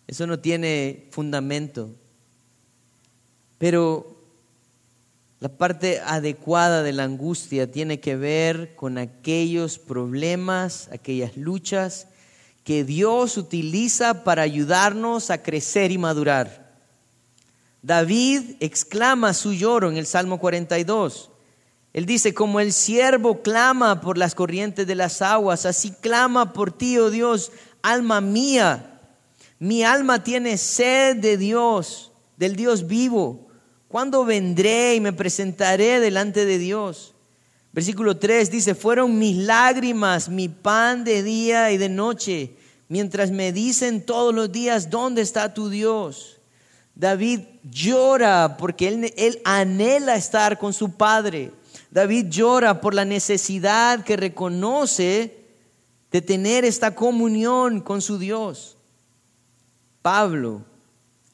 [0.07, 1.91] Eso no tiene fundamento.
[3.59, 4.17] Pero
[5.41, 12.07] la parte adecuada de la angustia tiene que ver con aquellos problemas, aquellas luchas
[12.63, 16.62] que Dios utiliza para ayudarnos a crecer y madurar.
[17.83, 21.31] David exclama su lloro en el Salmo 42.
[21.93, 26.73] Él dice, como el siervo clama por las corrientes de las aguas, así clama por
[26.73, 29.01] ti, oh Dios, alma mía.
[29.59, 33.49] Mi alma tiene sed de Dios, del Dios vivo.
[33.89, 37.15] ¿Cuándo vendré y me presentaré delante de Dios?
[37.73, 42.55] Versículo 3 dice, fueron mis lágrimas, mi pan de día y de noche,
[42.89, 46.39] mientras me dicen todos los días, ¿dónde está tu Dios?
[46.95, 51.53] David llora porque él, él anhela estar con su padre.
[51.91, 55.37] David llora por la necesidad que reconoce
[56.11, 58.77] de tener esta comunión con su Dios.
[60.01, 60.63] Pablo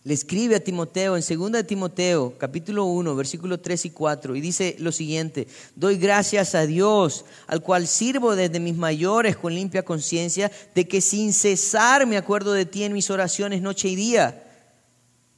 [0.05, 4.77] le escribe a Timoteo en 2 Timoteo, capítulo 1, versículo 3 y 4, y dice
[4.79, 10.51] lo siguiente, doy gracias a Dios, al cual sirvo desde mis mayores con limpia conciencia,
[10.75, 14.48] de que sin cesar me acuerdo de ti en mis oraciones noche y día,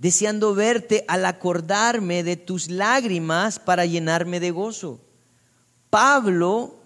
[0.00, 4.98] deseando verte al acordarme de tus lágrimas para llenarme de gozo
[5.90, 6.76] Pablo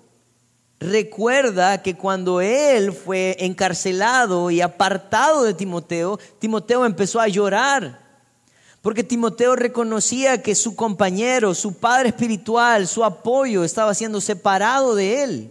[0.81, 8.03] recuerda que cuando él fue encarcelado y apartado de Timoteo, Timoteo empezó a llorar.
[8.81, 15.23] Porque Timoteo reconocía que su compañero, su padre espiritual, su apoyo estaba siendo separado de
[15.23, 15.51] él.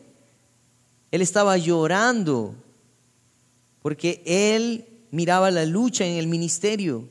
[1.10, 2.56] Él estaba llorando
[3.82, 7.08] porque él miraba la lucha en el ministerio.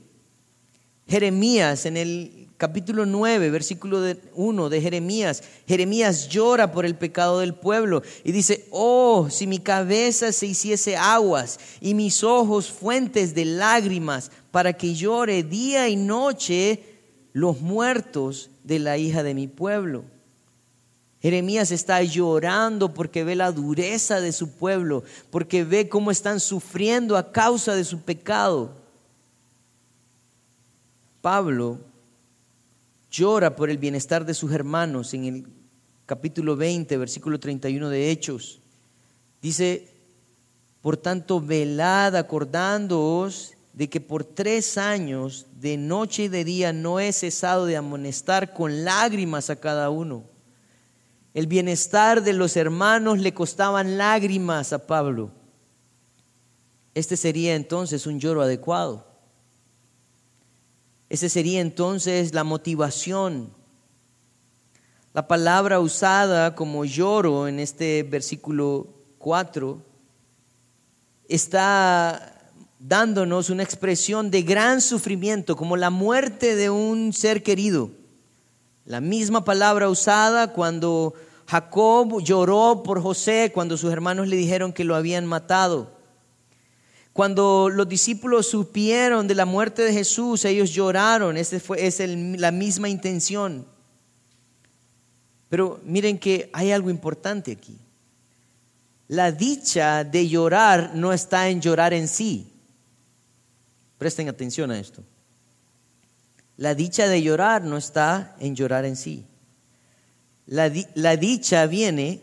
[1.07, 4.01] Jeremías en el capítulo 9, versículo
[4.35, 5.43] 1 de Jeremías.
[5.67, 10.97] Jeremías llora por el pecado del pueblo y dice, oh, si mi cabeza se hiciese
[10.97, 16.85] aguas y mis ojos fuentes de lágrimas para que llore día y noche
[17.33, 20.05] los muertos de la hija de mi pueblo.
[21.21, 27.17] Jeremías está llorando porque ve la dureza de su pueblo, porque ve cómo están sufriendo
[27.17, 28.82] a causa de su pecado.
[31.23, 31.79] Pablo
[33.11, 35.47] llora por el bienestar de sus hermanos en el
[36.05, 38.61] capítulo 20, versículo 31 de Hechos.
[39.41, 39.89] Dice,
[40.83, 46.99] por tanto, velad acordándoos de que por tres años, de noche y de día, no
[46.99, 50.25] he cesado de amonestar con lágrimas a cada uno.
[51.35, 55.31] El bienestar de los hermanos le costaban lágrimas a Pablo.
[56.95, 59.12] Este sería entonces un lloro adecuado.
[61.13, 63.51] Ese sería entonces la motivación.
[65.13, 68.87] La palabra usada como lloro en este versículo
[69.19, 69.79] 4
[71.29, 77.91] está dándonos una expresión de gran sufrimiento, como la muerte de un ser querido.
[78.87, 81.13] La misma palabra usada cuando
[81.47, 85.91] Jacob lloró por José, cuando sus hermanos le dijeron que lo habían matado.
[87.13, 91.37] Cuando los discípulos supieron de la muerte de Jesús, ellos lloraron.
[91.37, 93.67] Esa fue, es la misma intención.
[95.51, 97.77] Pero miren que hay algo importante aquí.
[99.09, 102.51] La dicha de llorar no está en llorar en sí.
[103.99, 105.05] Presten atención a esto.
[106.57, 109.27] La dicha de llorar no está en llorar en sí.
[110.47, 112.23] La, la dicha viene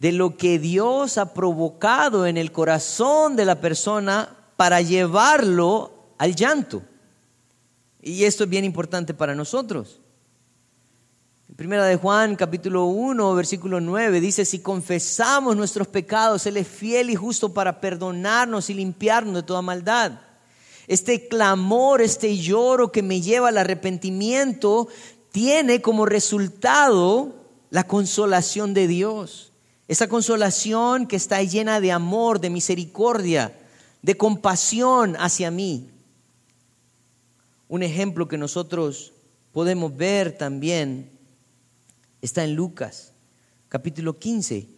[0.00, 6.34] de lo que Dios ha provocado en el corazón de la persona para llevarlo al
[6.34, 6.82] llanto.
[8.00, 10.00] Y esto es bien importante para nosotros.
[11.54, 17.10] Primera de Juan, capítulo 1, versículo 9, dice, si confesamos nuestros pecados, Él es fiel
[17.10, 20.12] y justo para perdonarnos y limpiarnos de toda maldad.
[20.86, 24.88] Este clamor, este lloro que me lleva al arrepentimiento,
[25.30, 27.34] tiene como resultado
[27.68, 29.49] la consolación de Dios.
[29.90, 33.58] Esa consolación que está llena de amor, de misericordia,
[34.02, 35.90] de compasión hacia mí.
[37.66, 39.12] Un ejemplo que nosotros
[39.50, 41.10] podemos ver también
[42.22, 43.14] está en Lucas,
[43.68, 44.68] capítulo 15.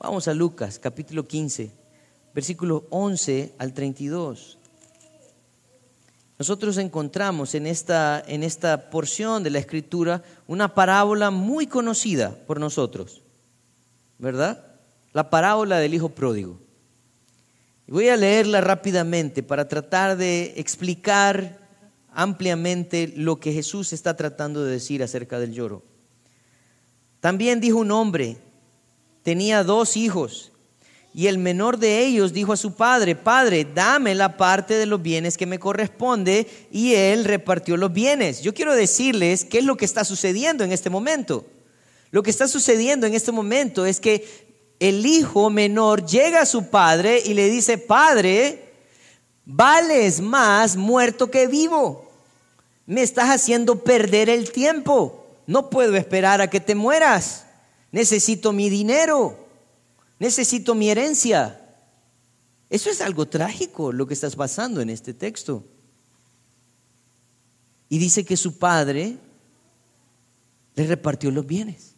[0.00, 1.70] Vamos a Lucas, capítulo 15,
[2.34, 4.58] versículos 11 al 32.
[6.40, 12.58] Nosotros encontramos en esta, en esta porción de la escritura una parábola muy conocida por
[12.58, 13.22] nosotros.
[14.20, 14.70] ¿Verdad?
[15.12, 16.58] la parábola del hijo pródigo.
[17.88, 21.58] Voy a leerla rápidamente para tratar de explicar
[22.12, 25.82] ampliamente lo que Jesús está tratando de decir acerca del lloro.
[27.18, 28.38] También dijo un hombre,
[29.24, 30.52] tenía dos hijos,
[31.12, 35.02] y el menor de ellos dijo a su padre, Padre, dame la parte de los
[35.02, 38.42] bienes que me corresponde, y él repartió los bienes.
[38.42, 41.44] Yo quiero decirles qué es lo que está sucediendo en este momento.
[42.10, 46.70] Lo que está sucediendo en este momento es que el hijo menor llega a su
[46.70, 48.72] padre y le dice, Padre,
[49.44, 52.10] vales más muerto que vivo.
[52.86, 55.26] Me estás haciendo perder el tiempo.
[55.46, 57.44] No puedo esperar a que te mueras.
[57.92, 59.46] Necesito mi dinero.
[60.18, 61.60] Necesito mi herencia.
[62.68, 65.64] Eso es algo trágico lo que estás pasando en este texto.
[67.88, 69.18] Y dice que su padre
[70.76, 71.89] le repartió los bienes.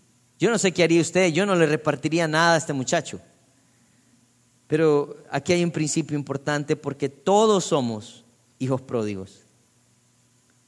[0.43, 3.21] Yo no sé qué haría usted, yo no le repartiría nada a este muchacho.
[4.67, 8.25] Pero aquí hay un principio importante porque todos somos
[8.59, 9.43] hijos pródigos.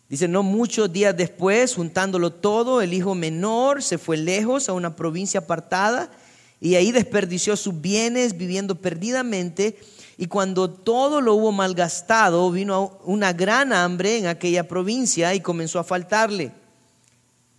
[0.09, 4.95] Dice, no muchos días después, juntándolo todo, el hijo menor se fue lejos a una
[4.95, 6.09] provincia apartada
[6.61, 9.77] y ahí desperdició sus bienes viviendo perdidamente.
[10.17, 15.81] Y cuando todo lo hubo malgastado, vino una gran hambre en aquella provincia y comenzó
[15.81, 16.53] a faltarle.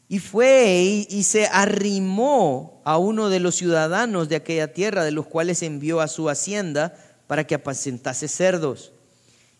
[0.08, 5.26] Y fue y, se arrimó a uno de los ciudadanos de aquella tierra, de los
[5.26, 8.91] cuales envió a su hacienda para que apacentase cerdos.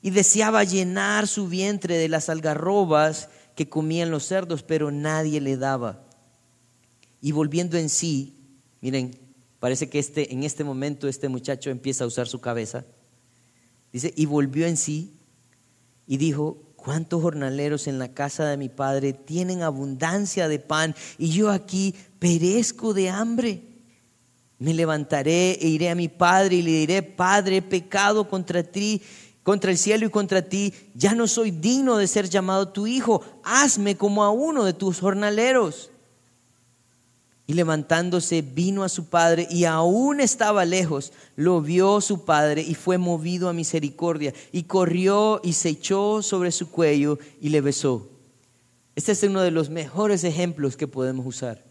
[0.04, 5.58] Y deseaba llenar su vientre de las algarrobas que comían los cerdos, pero nadie le
[5.58, 6.04] daba.
[7.22, 8.36] Y volviendo en sí,
[8.82, 9.18] miren,
[9.60, 12.86] parece que este, en este momento este muchacho empieza a usar su cabeza.
[13.92, 15.16] Dice, y volvió en sí
[16.06, 21.30] y dijo, ¿Cuántos jornaleros en la casa de mi padre tienen abundancia de pan y
[21.30, 23.64] yo aquí perezco de hambre?
[24.60, 29.02] Me levantaré e iré a mi padre y le diré, Padre, he pecado contra ti,
[29.42, 33.24] contra el cielo y contra ti, ya no soy digno de ser llamado tu hijo,
[33.44, 35.90] hazme como a uno de tus jornaleros.
[37.48, 42.74] Y levantándose vino a su padre y aún estaba lejos, lo vio su padre y
[42.74, 48.10] fue movido a misericordia y corrió y se echó sobre su cuello y le besó.
[48.96, 51.64] Este es uno de los mejores ejemplos que podemos usar.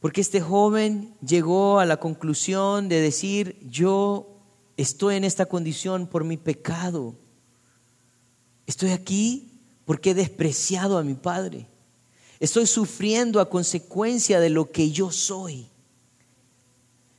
[0.00, 4.40] Porque este joven llegó a la conclusión de decir, yo
[4.76, 7.14] estoy en esta condición por mi pecado.
[8.66, 11.68] Estoy aquí porque he despreciado a mi padre.
[12.42, 15.68] Estoy sufriendo a consecuencia de lo que yo soy.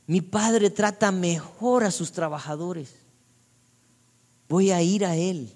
[0.06, 2.96] Mi padre trata mejor a sus trabajadores.
[4.50, 5.50] Voy a ir a él.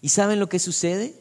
[0.00, 1.14] ¿Y saben lo que sucede?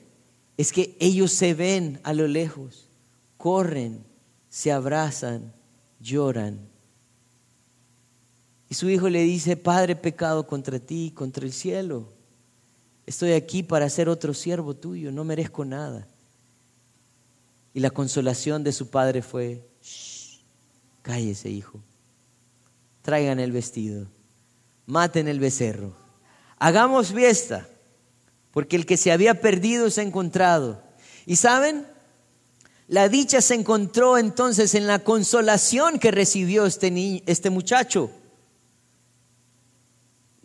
[0.55, 2.87] Es que ellos se ven a lo lejos,
[3.35, 4.05] corren,
[4.47, 5.51] se abrazan,
[5.99, 6.59] lloran.
[8.69, 12.13] Y su hijo le dice, Padre, pecado contra ti, contra el cielo.
[13.05, 16.07] Estoy aquí para ser otro siervo tuyo, no merezco nada.
[17.73, 19.67] Y la consolación de su padre fue,
[21.01, 21.79] cállese hijo,
[23.01, 24.07] traigan el vestido,
[24.85, 25.95] maten el becerro,
[26.59, 27.67] hagamos fiesta,
[28.51, 30.83] porque el que se había perdido se ha encontrado.
[31.25, 31.87] Y saben,
[32.87, 38.11] la dicha se encontró entonces en la consolación que recibió este, este muchacho.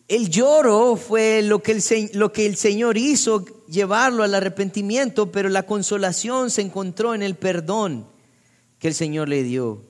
[0.09, 5.51] El lloro fue lo que el, lo que el Señor hizo, llevarlo al arrepentimiento, pero
[5.51, 8.07] la consolación se encontró en el perdón
[8.79, 9.83] que el Señor le dio.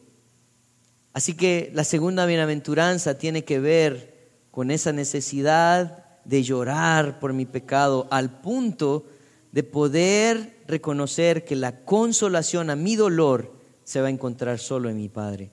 [1.13, 4.19] Así que la segunda bienaventuranza tiene que ver
[4.51, 9.07] con esa necesidad de llorar por mi pecado al punto
[9.53, 13.53] de poder reconocer que la consolación a mi dolor
[13.85, 15.53] se va a encontrar solo en mi Padre.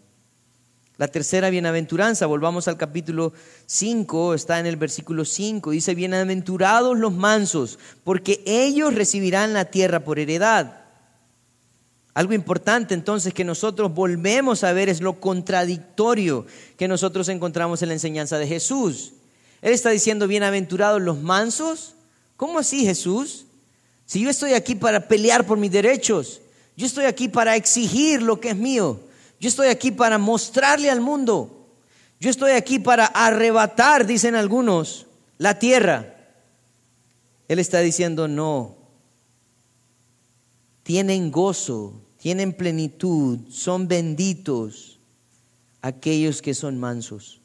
[0.97, 3.33] La tercera bienaventuranza, volvamos al capítulo
[3.65, 10.05] 5, está en el versículo 5, dice, bienaventurados los mansos, porque ellos recibirán la tierra
[10.05, 10.85] por heredad.
[12.13, 16.45] Algo importante entonces que nosotros volvemos a ver es lo contradictorio
[16.77, 19.11] que nosotros encontramos en la enseñanza de Jesús.
[19.61, 21.95] Él está diciendo, bienaventurados los mansos.
[22.37, 23.47] ¿Cómo así Jesús?
[24.05, 26.39] Si yo estoy aquí para pelear por mis derechos,
[26.77, 29.01] yo estoy aquí para exigir lo que es mío.
[29.39, 31.67] Yo estoy aquí para mostrarle al mundo.
[32.19, 35.05] Yo estoy aquí para arrebatar, dicen algunos,
[35.37, 36.15] la tierra.
[37.47, 38.75] Él está diciendo, no.
[40.83, 44.99] Tienen gozo, tienen plenitud, son benditos
[45.81, 47.41] aquellos que son mansos.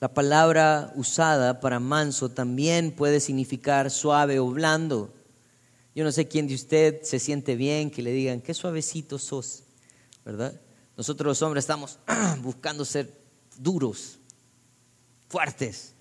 [0.00, 5.12] La palabra usada para manso también puede significar suave o blando.
[5.94, 9.64] Yo no sé quién de usted se siente bien que le digan, qué suavecito sos.
[10.24, 10.60] ¿Verdad?
[10.96, 11.98] Nosotros los hombres estamos
[12.42, 13.12] buscando ser
[13.56, 14.18] duros,
[15.28, 15.94] fuertes.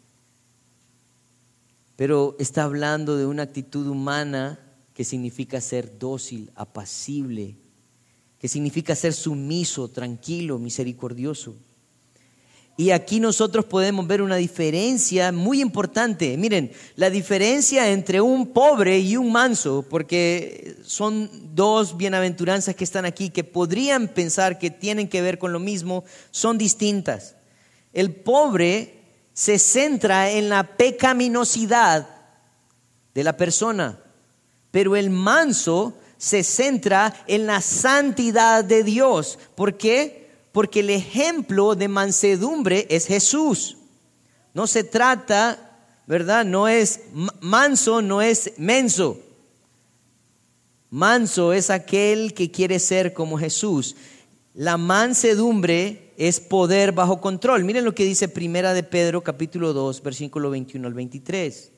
[1.95, 4.59] Pero está hablando de una actitud humana
[4.93, 7.55] que significa ser dócil, apacible,
[8.39, 11.55] que significa ser sumiso, tranquilo, misericordioso.
[12.80, 16.38] Y aquí nosotros podemos ver una diferencia muy importante.
[16.38, 23.03] Miren, la diferencia entre un pobre y un manso, porque son dos bienaventuranzas que están
[23.03, 27.36] aquí que podrían pensar que tienen que ver con lo mismo, son distintas.
[27.91, 29.01] El pobre
[29.34, 32.07] se centra en la pecaminosidad
[33.13, 33.99] de la persona,
[34.71, 39.38] pero el manso se centra en la santidad de Dios.
[39.55, 40.18] ¿Por qué?
[40.51, 43.77] Porque el ejemplo de mansedumbre es Jesús.
[44.53, 46.45] No se trata, ¿verdad?
[46.45, 47.01] No es
[47.39, 49.19] manso, no es menso.
[50.89, 53.95] Manso es aquel que quiere ser como Jesús.
[54.55, 57.63] La mansedumbre es poder bajo control.
[57.63, 61.71] Miren lo que dice Primera de Pedro capítulo 2, versículo 21 al 23.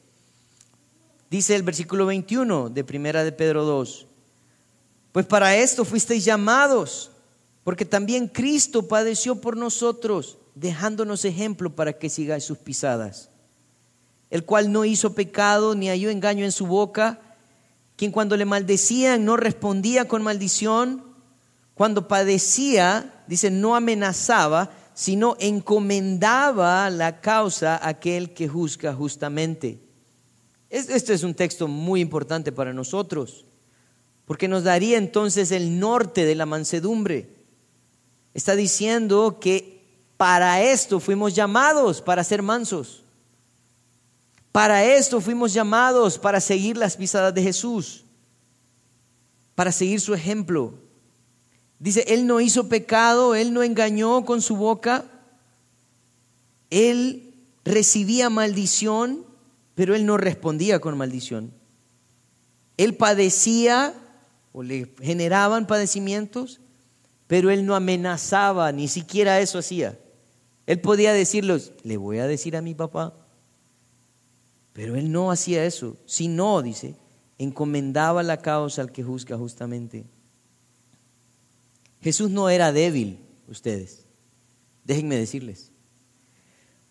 [1.30, 4.08] Dice el versículo 21 de Primera de Pedro 2.
[5.12, 7.11] Pues para esto fuisteis llamados,
[7.64, 13.30] porque también Cristo padeció por nosotros, dejándonos ejemplo para que sigáis sus pisadas,
[14.30, 17.20] el cual no hizo pecado ni halló engaño en su boca,
[17.96, 21.04] quien cuando le maldecían no respondía con maldición,
[21.74, 29.80] cuando padecía, dice, no amenazaba, sino encomendaba la causa a aquel que juzga justamente.
[30.70, 33.46] Este es un texto muy importante para nosotros
[34.32, 37.41] porque nos daría entonces el norte de la mansedumbre.
[38.34, 39.82] Está diciendo que
[40.18, 43.04] para esto fuimos llamados, para ser mansos.
[44.52, 48.04] Para esto fuimos llamados, para seguir las pisadas de Jesús,
[49.56, 50.74] para seguir su ejemplo.
[51.80, 55.06] Dice, Él no hizo pecado, Él no engañó con su boca,
[56.70, 57.34] Él
[57.66, 59.26] recibía maldición,
[59.74, 61.52] pero Él no respondía con maldición.
[62.78, 63.94] Él padecía
[64.54, 66.61] o le generaban padecimientos,
[67.32, 69.98] pero él no amenazaba, ni siquiera eso hacía.
[70.66, 73.14] Él podía decirles, le voy a decir a mi papá,
[74.74, 76.94] pero él no hacía eso, sino, dice,
[77.38, 80.04] encomendaba la causa al que juzga justamente.
[82.02, 83.18] Jesús no era débil,
[83.48, 84.04] ustedes,
[84.84, 85.72] déjenme decirles.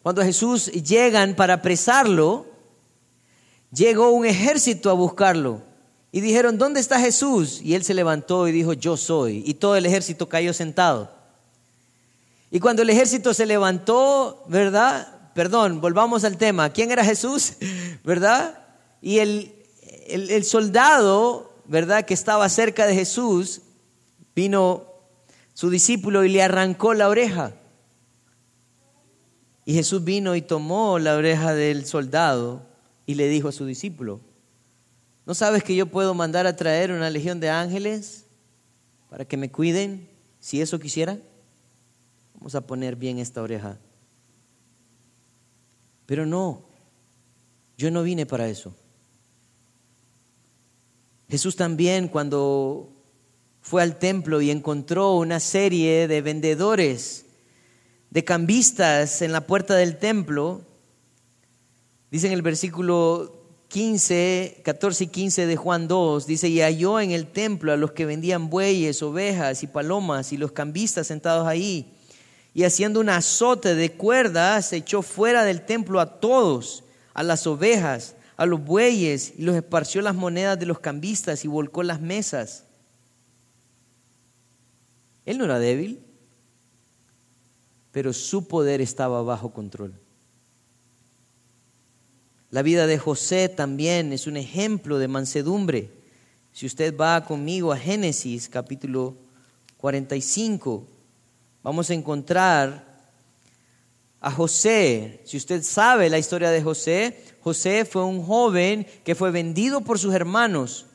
[0.03, 2.47] Cuando a Jesús llegan para apresarlo,
[3.74, 5.69] llegó un ejército a buscarlo.
[6.12, 7.61] Y dijeron, ¿dónde está Jesús?
[7.62, 9.44] Y él se levantó y dijo, yo soy.
[9.46, 11.11] Y todo el ejército cayó sentado.
[12.50, 15.32] Y cuando el ejército se levantó, ¿verdad?
[15.34, 16.70] Perdón, volvamos al tema.
[16.70, 17.52] ¿Quién era Jesús?
[18.04, 18.58] ¿Verdad?
[19.00, 19.54] Y el,
[20.08, 22.04] el, soldado, ¿verdad?
[22.04, 23.62] Que estaba cerca de Jesús,
[24.34, 24.86] vino
[25.54, 27.52] su discípulo y le arrancó la oreja.
[29.64, 32.66] Y Jesús vino y tomó la oreja del soldado
[33.06, 34.20] y le dijo a su discípulo,
[35.30, 38.24] ¿No sabes que yo puedo mandar a traer una legión de ángeles
[39.08, 40.08] para que me cuiden
[40.40, 41.18] si eso quisiera?
[42.34, 43.78] Vamos a poner bien esta oreja.
[46.04, 46.64] Pero no,
[47.78, 48.74] yo no vine para eso.
[51.28, 52.90] Jesús también cuando
[53.60, 57.26] fue al templo y encontró una serie de vendedores,
[58.10, 60.62] de cambistas en la puerta del templo,
[62.10, 63.39] dice en el versículo
[63.70, 67.92] 15, 14 y 15 de Juan 2, dice, y halló en el templo a los
[67.92, 71.94] que vendían bueyes, ovejas y palomas y los cambistas sentados ahí.
[72.52, 76.82] Y haciendo un azote de cuerdas, echó fuera del templo a todos,
[77.14, 81.48] a las ovejas, a los bueyes, y los esparció las monedas de los cambistas y
[81.48, 82.64] volcó las mesas.
[85.24, 86.00] Él no era débil,
[87.92, 89.94] pero su poder estaba bajo control.
[92.51, 95.88] La vida de José también es un ejemplo de mansedumbre.
[96.53, 99.14] Si usted va conmigo a Génesis capítulo
[99.76, 100.84] 45,
[101.62, 102.84] vamos a encontrar
[104.20, 105.20] a José.
[105.24, 110.01] Si usted sabe la historia de José, José fue un joven que fue vendido por
[110.01, 110.86] sus hermanos,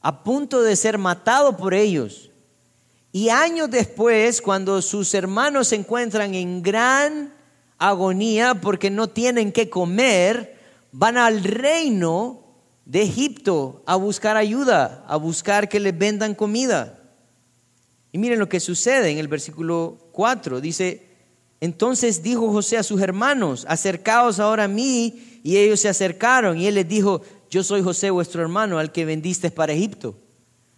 [0.00, 2.30] a punto de ser matado por ellos.
[3.10, 7.34] Y años después, cuando sus hermanos se encuentran en gran
[7.76, 10.59] agonía porque no tienen que comer,
[10.92, 12.40] van al reino
[12.84, 16.98] de Egipto a buscar ayuda, a buscar que les vendan comida.
[18.12, 20.60] Y miren lo que sucede en el versículo 4.
[20.60, 21.06] Dice,
[21.60, 25.40] entonces dijo José a sus hermanos, acercaos ahora a mí.
[25.42, 29.04] Y ellos se acercaron y él les dijo, yo soy José vuestro hermano, al que
[29.04, 30.16] vendiste para Egipto.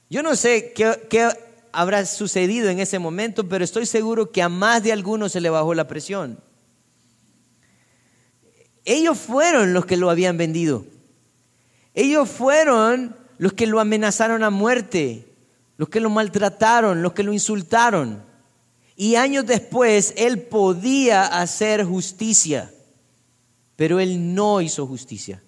[0.09, 1.29] Yo no sé qué,
[1.73, 5.51] habrá sucedido en ese momento, pero estoy seguro que a más de algunos se le
[5.51, 6.39] bajó la presión.
[8.85, 10.85] Ellos fueron los que lo habían vendido.
[11.95, 15.27] Ellos fueron los que lo amenazaron a muerte,
[15.77, 18.23] los que lo maltrataron, los que lo insultaron.
[18.97, 22.73] Y años después él podía hacer justicia,
[23.77, 25.43] pero él no hizo justicia.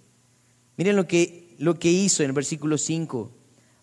[0.76, 3.30] Miren lo que, lo que hizo en el versículo 5.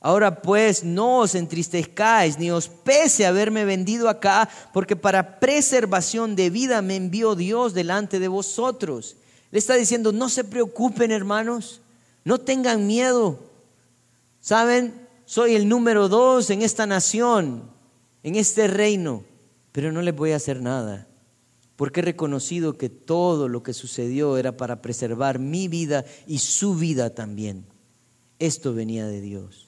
[0.02, 6.49] Ahora pues no os entristezcáis ni os pese haberme vendido acá, porque para preservación de
[6.49, 9.16] vida me envió Dios delante de vosotros.
[9.52, 11.82] Le está diciendo, no se preocupen hermanos,
[12.24, 13.39] no tengan miedo.
[14.39, 17.70] Saben, soy el número dos en esta nación,
[18.24, 19.24] en este reino,
[19.72, 21.08] pero no les voy a hacer nada,
[21.76, 26.76] porque he reconocido que todo lo que sucedió era para preservar mi vida y su
[26.76, 27.66] vida también.
[28.39, 29.68] Esto venía de Dios.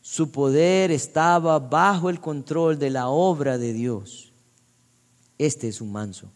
[0.00, 4.32] Su poder estaba bajo el control de la obra de Dios.
[5.38, 6.30] Este es un manso.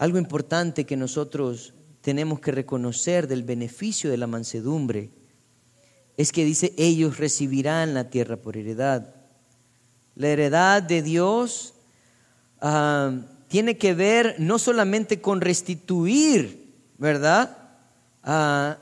[0.00, 5.10] Algo importante que nosotros tenemos que reconocer del beneficio de la mansedumbre
[6.16, 9.14] es que dice, ellos recibirán la tierra por heredad.
[10.14, 11.74] La heredad de Dios
[12.62, 13.12] ah,
[13.48, 17.58] tiene que ver no solamente con restituir, ¿verdad?
[18.24, 18.78] Ah,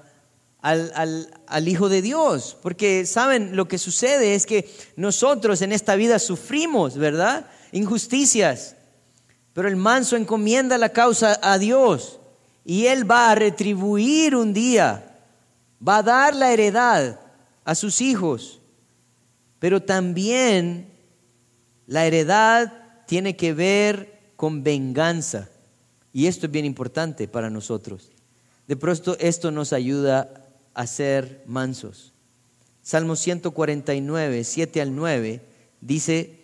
[0.62, 2.56] al, al, Hijo de Dios.
[2.62, 7.50] Porque saben, lo que sucede es que nosotros en esta vida sufrimos, ¿verdad?
[7.72, 8.76] Injusticias.
[9.58, 12.20] Pero el manso encomienda la causa a Dios
[12.64, 15.18] y Él va a retribuir un día,
[15.84, 17.18] va a dar la heredad
[17.64, 18.60] a sus hijos.
[19.58, 20.92] Pero también
[21.88, 22.72] la heredad
[23.08, 25.48] tiene que ver con venganza.
[26.12, 28.12] Y esto es bien importante para nosotros.
[28.68, 32.12] De pronto esto nos ayuda a ser mansos.
[32.80, 35.40] Salmo 149, 7 al 9,
[35.80, 36.37] dice,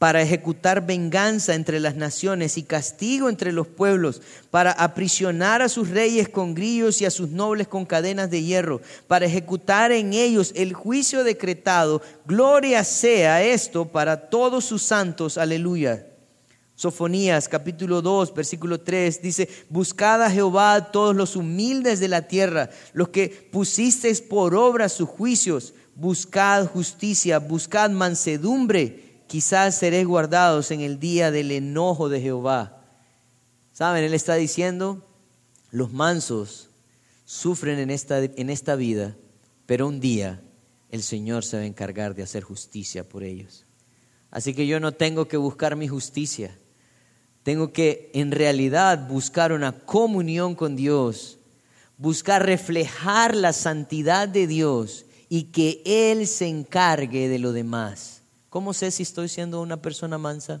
[0.00, 5.90] para ejecutar venganza entre las naciones y castigo entre los pueblos, para aprisionar a sus
[5.90, 10.52] reyes con grillos y a sus nobles con cadenas de hierro, para ejecutar en ellos
[10.56, 12.00] el juicio decretado.
[12.24, 15.36] Gloria sea esto para todos sus santos.
[15.36, 16.06] Aleluya.
[16.76, 22.70] Sofonías capítulo 2, versículo 3 dice, buscad a Jehová todos los humildes de la tierra,
[22.94, 30.80] los que pusisteis por obra sus juicios, buscad justicia, buscad mansedumbre, quizás seréis guardados en
[30.80, 32.82] el día del enojo de Jehová.
[33.72, 34.02] ¿Saben?
[34.02, 35.06] Él está diciendo,
[35.70, 36.68] los mansos
[37.26, 39.14] sufren en esta, en esta vida,
[39.66, 40.42] pero un día
[40.90, 43.66] el Señor se va a encargar de hacer justicia por ellos.
[44.32, 46.58] Así que yo no tengo que buscar mi justicia.
[47.44, 51.38] Tengo que en realidad buscar una comunión con Dios,
[51.98, 58.19] buscar reflejar la santidad de Dios y que Él se encargue de lo demás.
[58.50, 60.60] ¿Cómo sé si estoy siendo una persona mansa?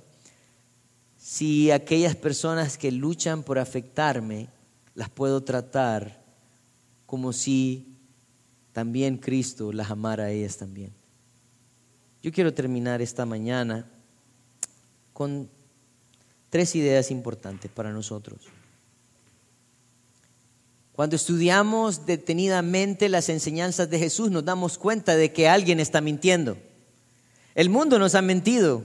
[1.18, 4.48] Si aquellas personas que luchan por afectarme
[4.94, 6.24] las puedo tratar
[7.04, 7.98] como si
[8.72, 10.92] también Cristo las amara a ellas también.
[12.22, 13.90] Yo quiero terminar esta mañana
[15.12, 15.50] con
[16.48, 18.40] tres ideas importantes para nosotros.
[20.92, 26.56] Cuando estudiamos detenidamente las enseñanzas de Jesús nos damos cuenta de que alguien está mintiendo.
[27.54, 28.84] El mundo nos ha mentido.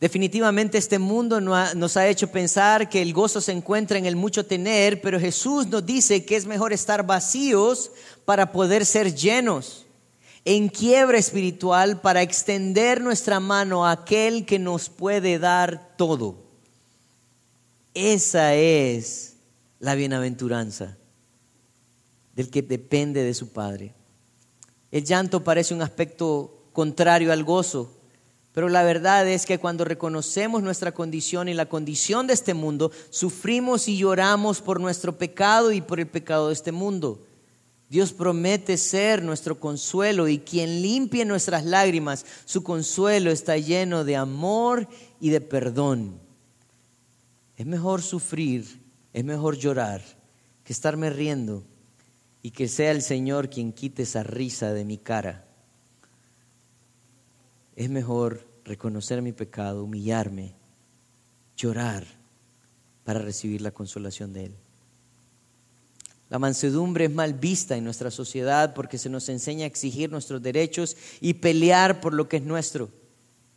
[0.00, 4.46] Definitivamente este mundo nos ha hecho pensar que el gozo se encuentra en el mucho
[4.46, 7.92] tener, pero Jesús nos dice que es mejor estar vacíos
[8.24, 9.86] para poder ser llenos
[10.46, 16.46] en quiebra espiritual para extender nuestra mano a aquel que nos puede dar todo.
[17.92, 19.36] Esa es
[19.80, 20.96] la bienaventuranza
[22.34, 23.99] del que depende de su Padre.
[24.90, 27.90] El llanto parece un aspecto contrario al gozo,
[28.52, 32.90] pero la verdad es que cuando reconocemos nuestra condición y la condición de este mundo,
[33.10, 37.24] sufrimos y lloramos por nuestro pecado y por el pecado de este mundo.
[37.88, 44.16] Dios promete ser nuestro consuelo y quien limpie nuestras lágrimas, su consuelo está lleno de
[44.16, 44.88] amor
[45.20, 46.18] y de perdón.
[47.56, 48.80] Es mejor sufrir,
[49.12, 50.02] es mejor llorar
[50.64, 51.64] que estarme riendo
[52.42, 55.46] y que sea el Señor quien quite esa risa de mi cara.
[57.76, 60.54] Es mejor reconocer mi pecado, humillarme,
[61.56, 62.06] llorar
[63.04, 64.54] para recibir la consolación de Él.
[66.28, 70.40] La mansedumbre es mal vista en nuestra sociedad porque se nos enseña a exigir nuestros
[70.40, 72.88] derechos y pelear por lo que es nuestro.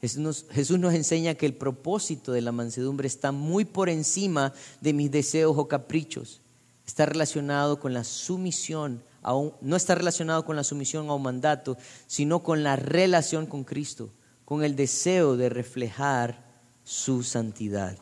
[0.02, 5.10] Jesús nos, enseña que el propósito de la mansedumbre está muy por encima de mis
[5.10, 6.42] deseos o caprichos.
[6.86, 11.24] Está relacionado con la sumisión, a un, no está relacionado con la sumisión a un
[11.24, 11.78] mandato,
[12.08, 14.10] sino con la relación con Cristo,
[14.46, 16.44] con el deseo de reflejar
[16.84, 17.98] su santidad.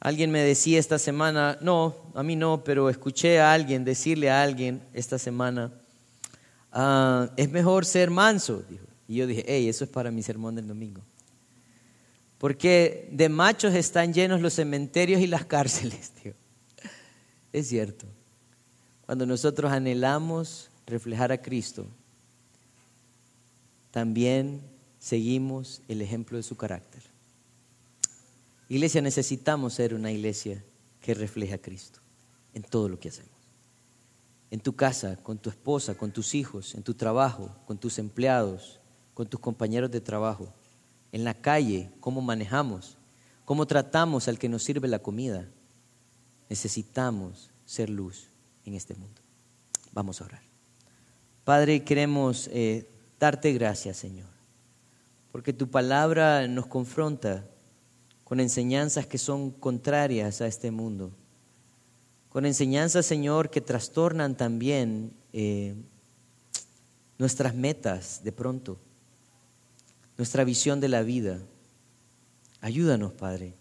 [0.00, 4.42] Alguien me decía esta semana, no, a mí no, pero escuché a alguien decirle a
[4.42, 5.72] alguien esta semana,
[6.72, 8.64] ah, es mejor ser manso.
[8.68, 8.84] Dijo.
[9.06, 11.02] Y yo dije, hey, eso es para mi sermón del domingo.
[12.38, 16.10] Porque de machos están llenos los cementerios y las cárceles.
[16.22, 16.34] Tío.
[17.52, 18.06] Es cierto.
[19.06, 21.86] Cuando nosotros anhelamos reflejar a Cristo,
[23.90, 24.62] también
[24.98, 27.02] seguimos el ejemplo de su carácter.
[28.68, 30.64] Iglesia, necesitamos ser una iglesia
[31.00, 32.00] que refleje a Cristo
[32.54, 33.30] en todo lo que hacemos.
[34.50, 38.80] En tu casa, con tu esposa, con tus hijos, en tu trabajo, con tus empleados,
[39.12, 40.52] con tus compañeros de trabajo,
[41.10, 42.96] en la calle, cómo manejamos,
[43.44, 45.46] cómo tratamos al que nos sirve la comida.
[46.52, 48.26] Necesitamos ser luz
[48.66, 49.22] en este mundo.
[49.90, 50.42] Vamos a orar.
[51.44, 52.86] Padre, queremos eh,
[53.18, 54.28] darte gracias, Señor,
[55.30, 57.42] porque tu palabra nos confronta
[58.24, 61.10] con enseñanzas que son contrarias a este mundo,
[62.28, 65.74] con enseñanzas, Señor, que trastornan también eh,
[67.16, 68.76] nuestras metas de pronto,
[70.18, 71.38] nuestra visión de la vida.
[72.60, 73.54] Ayúdanos, Padre,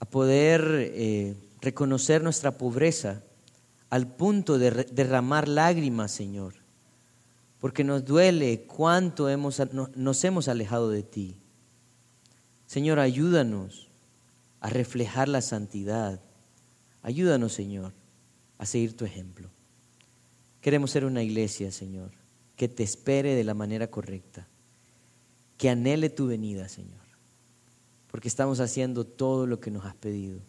[0.00, 0.62] a poder
[0.94, 3.22] eh, reconocer nuestra pobreza
[3.90, 6.54] al punto de derramar lágrimas, Señor,
[7.60, 9.60] porque nos duele cuánto hemos,
[9.96, 11.36] nos hemos alejado de ti.
[12.66, 13.88] Señor, ayúdanos
[14.60, 16.20] a reflejar la santidad.
[17.02, 17.92] Ayúdanos, Señor,
[18.58, 19.48] a seguir tu ejemplo.
[20.60, 22.10] Queremos ser una iglesia, Señor,
[22.56, 24.46] que te espere de la manera correcta,
[25.56, 27.07] que anhele tu venida, Señor,
[28.10, 30.40] porque estamos haciendo todo lo que nos has pedido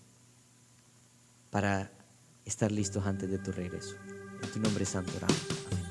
[1.49, 1.91] para
[2.45, 3.95] estar listos antes de tu regreso.
[4.41, 5.88] En tu nombre santo oramos.